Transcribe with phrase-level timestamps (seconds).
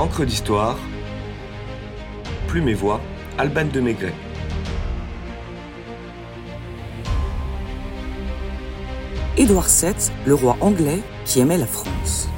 [0.00, 0.78] Encre d'histoire,
[2.48, 3.02] Plume et Voix,
[3.36, 4.14] Alban de Maigret.
[9.36, 9.92] Édouard VII,
[10.24, 12.30] le roi anglais qui aimait la France.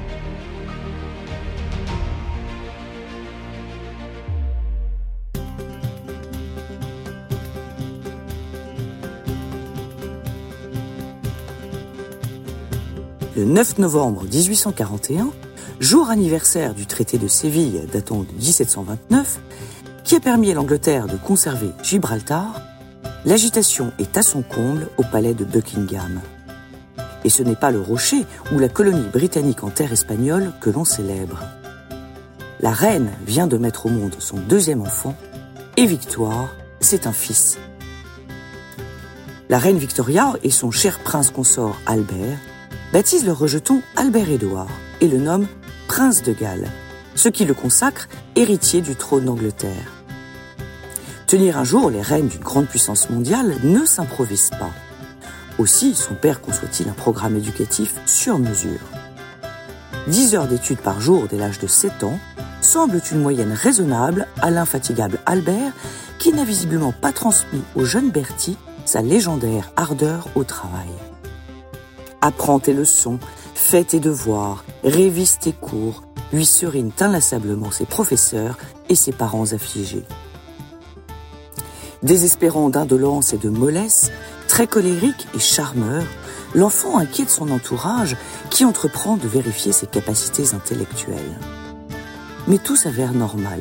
[13.36, 15.30] Le 9 novembre 1841,
[15.82, 19.40] jour anniversaire du traité de Séville datant de 1729,
[20.04, 22.62] qui a permis à l'Angleterre de conserver Gibraltar,
[23.24, 26.20] l'agitation est à son comble au palais de Buckingham.
[27.24, 30.84] Et ce n'est pas le rocher ou la colonie britannique en terre espagnole que l'on
[30.84, 31.40] célèbre.
[32.60, 35.16] La reine vient de mettre au monde son deuxième enfant,
[35.76, 37.58] et Victoire, c'est un fils.
[39.48, 42.38] La reine Victoria et son cher prince consort Albert
[42.92, 44.68] baptise le rejeton Albert-Édouard
[45.00, 45.48] et le nomme
[45.94, 46.70] Prince de Galles,
[47.14, 49.92] ce qui le consacre héritier du trône d'Angleterre.
[51.26, 54.70] Tenir un jour les rênes d'une grande puissance mondiale ne s'improvise pas.
[55.58, 58.80] Aussi, son père conçoit-il un programme éducatif sur mesure.
[60.06, 62.18] 10 heures d'études par jour dès l'âge de 7 ans
[62.62, 65.74] semblent une moyenne raisonnable à l'infatigable Albert,
[66.18, 70.88] qui n'a visiblement pas transmis au jeune Bertie sa légendaire ardeur au travail.
[72.22, 73.18] Apprends tes leçons,
[73.62, 80.04] fais tes devoirs, révise tes cours, lui serinent inlassablement ses professeurs et ses parents affligés.
[82.02, 84.10] Désespérant d'indolence et de mollesse,
[84.48, 86.04] très colérique et charmeur,
[86.54, 88.16] l'enfant inquiète son entourage
[88.50, 91.38] qui entreprend de vérifier ses capacités intellectuelles.
[92.48, 93.60] Mais tout s'avère normal.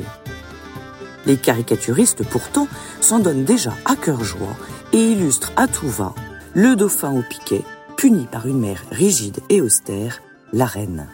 [1.27, 2.67] Les caricaturistes, pourtant,
[2.99, 4.57] s'en donnent déjà à cœur joie
[4.91, 6.13] et illustrent à tout va
[6.53, 7.63] le dauphin au piquet
[8.01, 11.07] puni par une mère rigide et austère, la reine.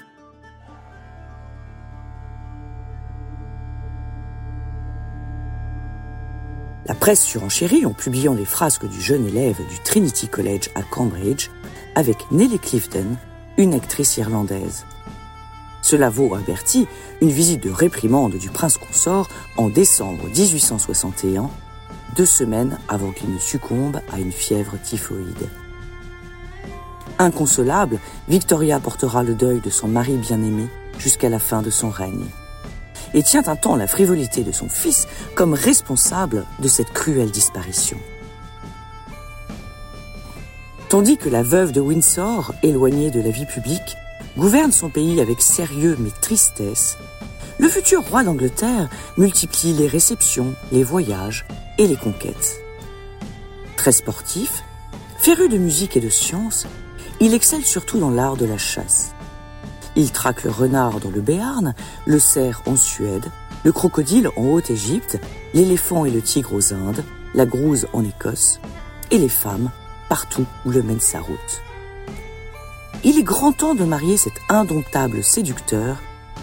[6.86, 11.50] La presse surenchérit en publiant les frasques du jeune élève du Trinity College à Cambridge
[11.96, 13.18] avec Nellie Clifton,
[13.58, 14.86] une actrice irlandaise.
[15.82, 16.88] Cela vaut à Bertie
[17.20, 19.28] une visite de réprimande du prince consort
[19.58, 21.50] en décembre 1861,
[22.16, 25.50] deux semaines avant qu'il ne succombe à une fièvre typhoïde.
[27.20, 30.68] Inconsolable, Victoria portera le deuil de son mari bien-aimé
[31.00, 32.26] jusqu'à la fin de son règne.
[33.14, 37.98] Et tient un temps la frivolité de son fils comme responsable de cette cruelle disparition.
[40.90, 43.98] Tandis que la veuve de Windsor, éloignée de la vie publique,
[44.38, 46.98] gouverne son pays avec sérieux mais tristesse,
[47.60, 51.46] le futur roi d'Angleterre multiplie les réceptions, les voyages
[51.80, 52.62] et les conquêtes.
[53.76, 54.64] Très sportif,
[55.18, 56.68] féru de musique et de science,
[57.20, 59.14] il excelle surtout dans l'art de la chasse.
[59.96, 61.74] Il traque le renard dans le Béarn,
[62.06, 63.32] le cerf en Suède,
[63.64, 65.20] le crocodile en Haute-Égypte,
[65.54, 68.60] l'éléphant et le tigre aux Indes, la grouse en Écosse,
[69.10, 69.72] et les femmes
[70.10, 71.62] partout où le mène sa route.
[73.04, 75.98] Il est grand temps de marier cet indomptable séducteur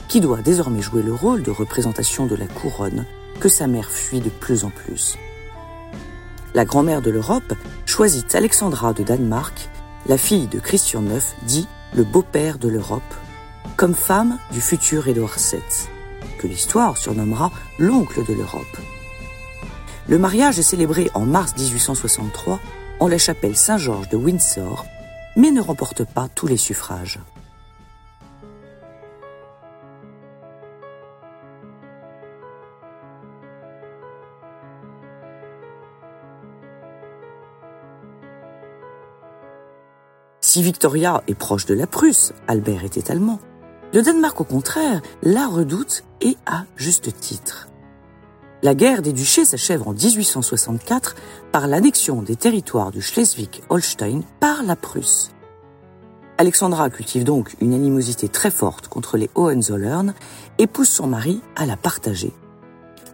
[0.09, 3.07] qui doit désormais jouer le rôle de représentation de la couronne
[3.41, 5.17] que sa mère fuit de plus en plus.
[6.55, 7.55] La grand-mère de l'Europe
[7.87, 9.69] choisit Alexandra de Danemark
[10.07, 13.03] la fille de Christian IX dit le beau-père de l'Europe,
[13.77, 15.61] comme femme du futur Édouard VII,
[16.39, 18.79] que l'histoire surnommera l'oncle de l'Europe.
[20.09, 22.61] Le mariage est célébré en mars 1863
[23.01, 24.85] en la chapelle Saint-Georges de Windsor,
[25.37, 27.19] mais ne remporte pas tous les suffrages.
[40.55, 43.41] Si Victoria est proche de la Prusse, Albert était allemand.
[43.93, 47.67] Le Danemark, au contraire, la redoute et à juste titre.
[48.63, 51.17] La guerre des duchés s'achève en 1864
[51.51, 55.33] par l'annexion des territoires du Schleswig-Holstein par la Prusse.
[56.39, 60.15] Alexandra cultive donc une animosité très forte contre les Hohenzollern
[60.59, 62.33] et pousse son mari à la partager,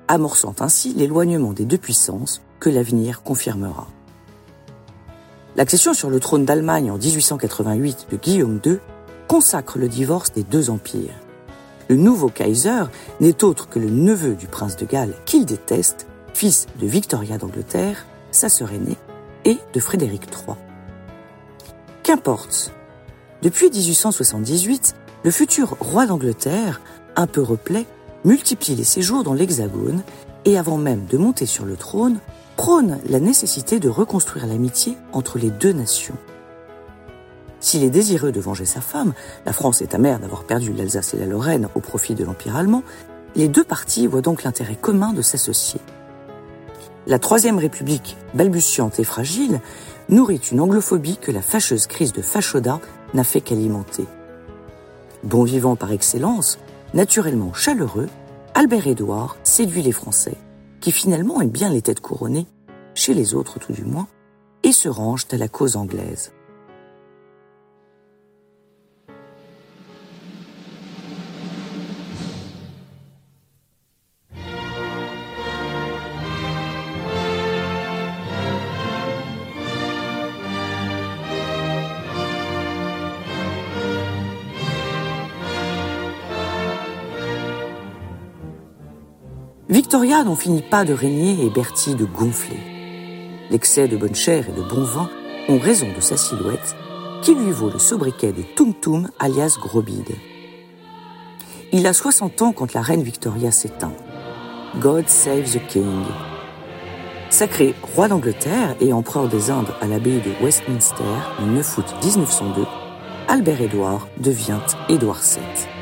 [0.08, 3.88] amorçant ainsi l'éloignement des deux puissances que l'avenir confirmera.
[5.60, 8.78] L'accession sur le trône d'Allemagne en 1888 de Guillaume II
[9.28, 11.12] consacre le divorce des deux empires.
[11.90, 12.84] Le nouveau Kaiser
[13.20, 18.06] n'est autre que le neveu du prince de Galles qu'il déteste, fils de Victoria d'Angleterre,
[18.30, 18.96] sa sœur aînée,
[19.44, 20.56] et de Frédéric III.
[22.04, 22.72] Qu'importe.
[23.42, 26.80] Depuis 1878, le futur roi d'Angleterre,
[27.16, 27.84] un peu replet,
[28.24, 30.04] multiplie les séjours dans l'Hexagone
[30.46, 32.18] et avant même de monter sur le trône,
[32.60, 36.18] prône la nécessité de reconstruire l'amitié entre les deux nations.
[37.58, 39.14] S'il est désireux de venger sa femme,
[39.46, 42.82] la France est amère d'avoir perdu l'Alsace et la Lorraine au profit de l'Empire allemand,
[43.34, 45.80] Les deux partis voient donc l'intérêt commun de s'associer.
[47.06, 49.62] La Troisième République, balbutiante et fragile,
[50.10, 52.78] nourrit une anglophobie que la fâcheuse crise de Fachoda
[53.14, 54.04] n'a fait qu'alimenter.
[55.24, 56.58] Bon vivant par excellence,
[56.92, 58.10] naturellement chaleureux,
[58.52, 60.36] Albert-Édouard séduit les Français,
[60.80, 62.46] qui finalement aiment bien les têtes couronnées,
[62.94, 64.08] chez les autres tout du moins,
[64.62, 66.32] et se rangent à la cause anglaise.
[89.70, 92.58] Victoria n'en finit pas de régner et Bertie de gonfler.
[93.50, 95.08] L'excès de bonne chair et de bon vin
[95.48, 96.74] ont raison de sa silhouette,
[97.22, 100.16] qui lui vaut le sobriquet de Tum Tum alias Grobide.
[101.70, 103.92] Il a 60 ans quand la reine Victoria s'éteint.
[104.80, 106.02] God save the King.
[107.30, 111.04] Sacré roi d'Angleterre et empereur des Indes à l'abbaye de Westminster
[111.38, 112.62] le 9 août 1902,
[113.28, 114.58] Albert-Édouard devient
[114.88, 115.79] Édouard VII.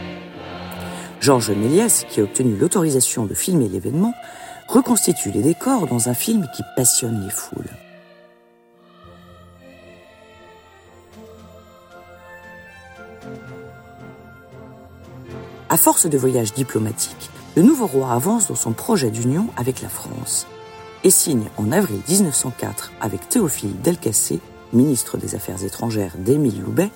[1.20, 4.15] Georges Méliès, qui a obtenu l'autorisation de filmer l'événement,
[4.69, 7.70] reconstitue les décors dans un film qui passionne les foules.
[15.70, 19.88] À force de voyages diplomatiques, le nouveau roi avance dans son projet d'union avec la
[19.88, 20.47] France
[21.05, 24.41] et signe en avril 1904 avec Théophile Delcassé,
[24.73, 26.91] ministre des Affaires étrangères d'Émile Loubet,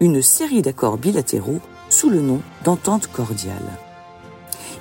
[0.00, 1.60] une série d'accords bilatéraux
[1.90, 3.78] sous le nom d'entente cordiale.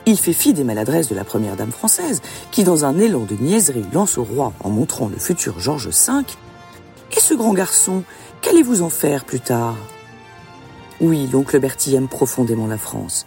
[0.06, 2.22] Il fait fi des maladresses de la première dame française,
[2.52, 6.24] qui dans un élan de niaiserie lance au roi en montrant le futur Georges V
[7.16, 8.04] Et ce grand garçon,
[8.42, 9.76] qu'allez-vous en faire plus tard?
[11.02, 13.26] Oui, l'oncle Bertie aime profondément la France.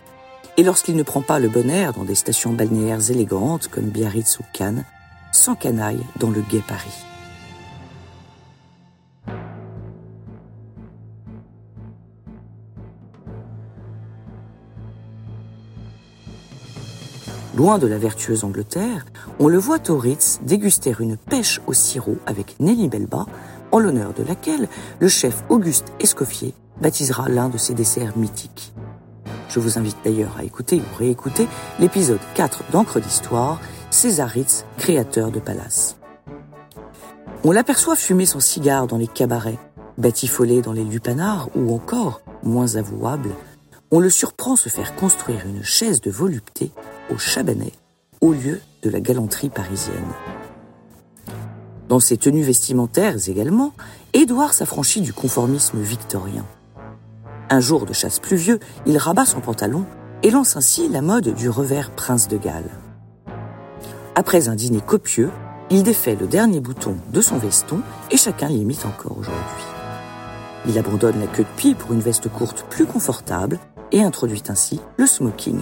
[0.57, 4.39] Et lorsqu'il ne prend pas le bon air dans des stations balnéaires élégantes comme Biarritz
[4.41, 4.85] ou Cannes,
[5.31, 7.12] s'encanaille dans le gai Paris.
[17.63, 19.07] Loin de la vertueuse Angleterre,
[19.39, 20.03] on le voit au
[20.43, 23.25] déguster une pêche au sirop avec Nelly Belba,
[23.71, 24.67] en l'honneur de laquelle
[24.99, 28.75] le chef Auguste Escoffier baptisera l'un de ses desserts mythiques.
[29.49, 31.47] Je vous invite d'ailleurs à écouter ou réécouter
[31.79, 33.61] l'épisode 4 d'Encre d'Histoire,
[33.93, 35.99] César Ritz, créateur de Palace.
[37.45, 39.61] On l'aperçoit fumer son cigare dans les cabarets,
[39.99, 43.31] batifoler dans les lupanards ou encore, moins avouable,
[43.93, 46.73] on le surprend se faire construire une chaise de volupté
[47.11, 47.75] au Chabanais,
[48.23, 49.97] au lieu de la galanterie parisienne.
[51.89, 53.75] Dans ses tenues vestimentaires également,
[54.15, 56.47] Édouard s'affranchit du conformisme victorien.
[57.51, 59.85] Un jour de chasse pluvieux, il rabat son pantalon
[60.23, 62.71] et lance ainsi la mode du revers prince de Galles.
[64.15, 65.31] Après un dîner copieux,
[65.69, 67.81] il défait le dernier bouton de son veston
[68.11, 69.65] et chacun l'imite encore aujourd'hui.
[70.67, 73.59] Il abandonne la queue de pied pour une veste courte plus confortable
[73.93, 75.61] et introduit ainsi le smoking.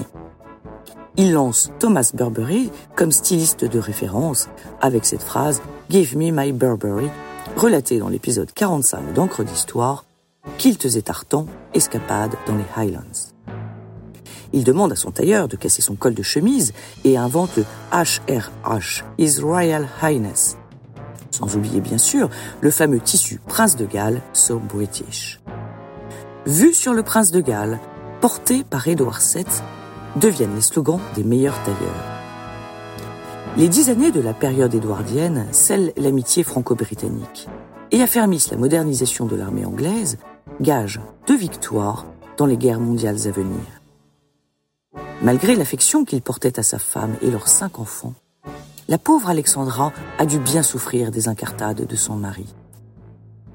[1.17, 4.49] Il lance Thomas Burberry comme styliste de référence
[4.81, 5.61] avec cette phrase
[5.91, 7.11] Give me my Burberry,
[7.57, 10.07] relatée dans l'épisode 45 d'Encre d'Histoire,
[10.57, 13.35] kilts et tartans, escapade dans les Highlands.
[14.53, 16.73] Il demande à son tailleur de casser son col de chemise
[17.05, 20.57] et invente le HRH, His Royal Highness.
[21.31, 25.41] Sans oublier bien sûr le fameux tissu Prince de Galles, So British.
[26.47, 27.79] Vu sur le Prince de Galles,
[28.21, 29.45] portés par Édouard VII,
[30.17, 32.21] deviennent les slogans des meilleurs tailleurs.
[33.57, 37.49] Les dix années de la période édouardienne scellent l'amitié franco-britannique
[37.91, 40.19] et affermissent la modernisation de l'armée anglaise,
[40.61, 43.61] gage de victoire dans les guerres mondiales à venir.
[45.23, 48.15] Malgré l'affection qu'il portait à sa femme et leurs cinq enfants,
[48.89, 52.47] la pauvre Alexandra a dû bien souffrir des incartades de son mari.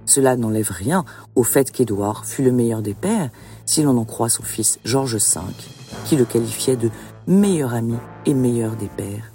[0.05, 1.03] Cela n'enlève rien
[1.35, 3.29] au fait qu'Édouard fut le meilleur des pères,
[3.65, 5.41] si l'on en croit son fils Georges V,
[6.05, 6.89] qui le qualifiait de
[7.27, 7.95] meilleur ami
[8.25, 9.31] et meilleur des pères,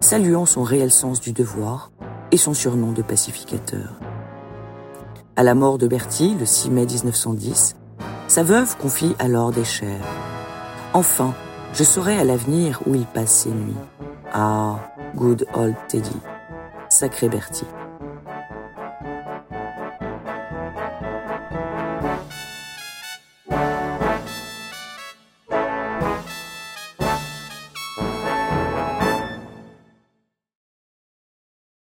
[0.00, 1.90] saluant son réel sens du devoir
[2.30, 3.98] et son surnom de pacificateur.
[5.36, 7.74] À la mort de Bertie, le 6 mai 1910,
[8.28, 10.04] sa veuve confie alors des chers.
[10.92, 11.34] Enfin,
[11.72, 13.74] je saurai à l'avenir où il passe ses nuits.
[14.32, 14.78] Ah,
[15.16, 16.16] good old Teddy.
[16.88, 17.66] Sacré Bertie.